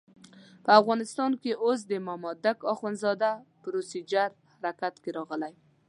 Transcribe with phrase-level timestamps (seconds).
[0.65, 3.31] په افغانستان کې اوس د مامدک اخندزاده
[3.63, 5.53] پروسیجر حرکت کې راغلی.